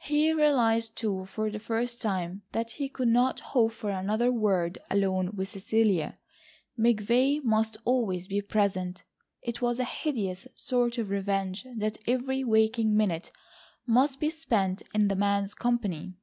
[0.00, 4.78] He realised too, for the first time, that he could not hope for another word
[4.90, 6.18] alone with Cecilia.
[6.76, 9.04] McVay must always be present.
[9.40, 13.30] It was a hideous sort of revenge that every waking minute
[13.86, 16.16] must be spent in the man's company.